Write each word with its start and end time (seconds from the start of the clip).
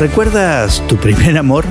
¿Recuerdas 0.00 0.82
tu 0.88 0.96
primer 0.96 1.38
amor? 1.38 1.64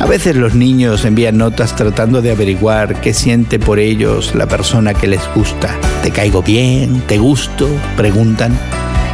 A 0.00 0.06
veces 0.06 0.34
los 0.34 0.56
niños 0.56 1.04
envían 1.04 1.38
notas 1.38 1.76
tratando 1.76 2.20
de 2.20 2.32
averiguar 2.32 3.00
qué 3.00 3.14
siente 3.14 3.60
por 3.60 3.78
ellos 3.78 4.34
la 4.34 4.48
persona 4.48 4.92
que 4.92 5.06
les 5.06 5.22
gusta. 5.36 5.78
¿Te 6.02 6.10
caigo 6.10 6.42
bien? 6.42 7.00
¿Te 7.06 7.16
gusto? 7.18 7.68
Preguntan. 7.96 8.58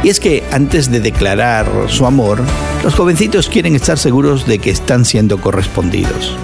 Y 0.03 0.09
es 0.09 0.19
que 0.19 0.43
antes 0.51 0.91
de 0.91 0.99
declarar 0.99 1.67
su 1.87 2.07
amor, 2.07 2.39
los 2.83 2.95
jovencitos 2.95 3.47
quieren 3.47 3.75
estar 3.75 3.99
seguros 3.99 4.47
de 4.47 4.57
que 4.57 4.71
están 4.71 5.05
siendo 5.05 5.39
correspondidos. 5.39 6.35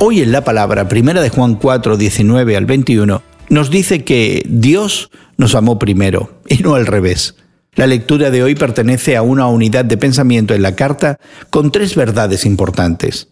Hoy 0.00 0.20
en 0.20 0.32
la 0.32 0.44
palabra, 0.44 0.86
primera 0.86 1.22
de 1.22 1.30
Juan 1.30 1.54
4, 1.54 1.96
19 1.96 2.56
al 2.58 2.66
21, 2.66 3.22
nos 3.48 3.70
dice 3.70 4.04
que 4.04 4.44
Dios 4.46 5.10
nos 5.38 5.54
amó 5.54 5.78
primero 5.78 6.42
y 6.46 6.56
no 6.58 6.74
al 6.74 6.86
revés. 6.86 7.36
La 7.74 7.86
lectura 7.86 8.30
de 8.30 8.42
hoy 8.42 8.54
pertenece 8.54 9.16
a 9.16 9.22
una 9.22 9.46
unidad 9.46 9.86
de 9.86 9.96
pensamiento 9.96 10.52
en 10.52 10.60
la 10.60 10.76
carta 10.76 11.18
con 11.48 11.72
tres 11.72 11.96
verdades 11.96 12.44
importantes. 12.44 13.28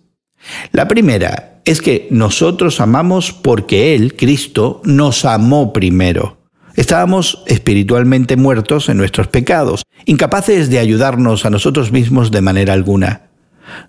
La 0.72 0.88
primera 0.88 1.60
es 1.66 1.82
que 1.82 2.08
nosotros 2.10 2.80
amamos 2.80 3.32
porque 3.32 3.94
Él, 3.94 4.16
Cristo, 4.16 4.80
nos 4.82 5.26
amó 5.26 5.74
primero. 5.74 6.38
Estábamos 6.74 7.42
espiritualmente 7.48 8.36
muertos 8.36 8.88
en 8.88 8.96
nuestros 8.96 9.28
pecados, 9.28 9.82
incapaces 10.06 10.70
de 10.70 10.78
ayudarnos 10.78 11.44
a 11.44 11.50
nosotros 11.50 11.92
mismos 11.92 12.30
de 12.30 12.40
manera 12.40 12.72
alguna. 12.72 13.28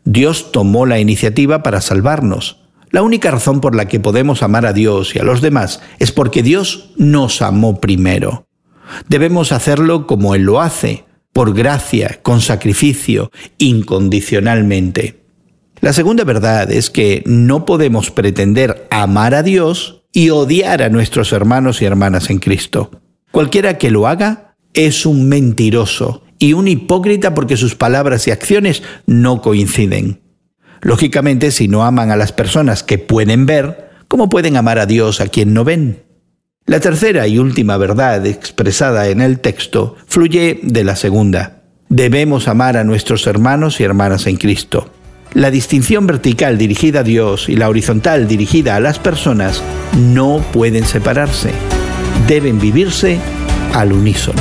Dios 0.04 0.52
tomó 0.52 0.86
la 0.86 1.00
iniciativa 1.00 1.64
para 1.64 1.80
salvarnos. 1.80 2.58
La 2.90 3.04
única 3.04 3.31
razón 3.31 3.62
por 3.62 3.73
la 3.73 3.88
que 3.88 4.02
podemos 4.02 4.44
amar 4.44 4.66
a 4.66 4.73
Dios 4.73 5.16
y 5.16 5.20
a 5.20 5.23
los 5.23 5.40
demás 5.40 5.81
es 6.00 6.12
porque 6.12 6.44
Dios 6.44 6.92
nos 6.98 7.42
amó 7.42 7.80
primero. 7.80 8.48
Debemos 9.08 9.52
hacerlo 9.52 10.08
como 10.08 10.36
Él 10.36 10.44
lo 10.44 10.62
hace, 10.62 11.05
por 11.34 11.54
gracia, 11.54 12.20
con 12.22 12.41
sacrificio, 12.41 13.31
incondicionalmente. 13.58 15.22
La 15.80 15.94
segunda 15.94 16.23
verdad 16.23 16.72
es 16.72 16.90
que 16.90 17.23
no 17.25 17.66
podemos 17.66 18.12
pretender 18.12 18.88
amar 18.92 19.34
a 19.34 19.44
Dios 19.44 20.03
y 20.14 20.30
odiar 20.30 20.84
a 20.84 20.89
nuestros 20.89 21.34
hermanos 21.34 21.81
y 21.81 21.86
hermanas 21.86 22.30
en 22.30 22.39
Cristo. 22.39 22.92
Cualquiera 23.31 23.78
que 23.78 23.92
lo 23.92 24.08
haga 24.08 24.56
es 24.73 25.06
un 25.06 25.28
mentiroso 25.28 26.23
y 26.38 26.53
un 26.53 26.67
hipócrita 26.67 27.34
porque 27.34 27.58
sus 27.58 27.75
palabras 27.75 28.28
y 28.28 28.31
acciones 28.31 28.84
no 29.06 29.42
coinciden. 29.42 30.22
Lógicamente, 30.81 31.52
si 31.52 31.67
no 31.67 31.84
aman 31.84 32.12
a 32.12 32.16
las 32.16 32.31
personas 32.31 32.84
que 32.84 32.97
pueden 32.97 33.45
ver, 33.45 33.92
¿cómo 34.08 34.30
pueden 34.30 34.58
amar 34.58 34.80
a 34.80 34.86
Dios 34.86 35.22
a 35.22 35.28
quien 35.28 35.53
no 35.53 35.64
ven? 35.64 36.03
La 36.66 36.80
tercera 36.80 37.28
y 37.28 37.40
última 37.40 37.78
verdad 37.78 38.26
expresada 38.26 39.08
en 39.08 39.20
el 39.22 39.40
texto 39.40 39.95
fluye 40.08 40.59
de 40.62 40.84
la 40.84 40.95
segunda. 40.95 41.64
Debemos 41.90 42.48
amar 42.48 42.78
a 42.78 42.84
nuestros 42.84 43.28
hermanos 43.28 43.81
y 43.81 43.84
hermanas 43.84 44.28
en 44.28 44.38
Cristo. 44.38 44.90
La 45.34 45.50
distinción 45.50 46.08
vertical 46.08 46.58
dirigida 46.58 47.00
a 47.00 47.03
Dios 47.03 47.50
y 47.50 47.56
la 47.56 47.68
horizontal 47.68 48.28
dirigida 48.28 48.76
a 48.76 48.80
las 48.80 49.00
personas 49.00 49.62
no 49.98 50.44
pueden 50.53 50.86
separarse. 50.86 51.52
Deben 52.28 52.59
vivirse 52.59 53.18
al 53.73 53.94
unísono. 53.94 54.41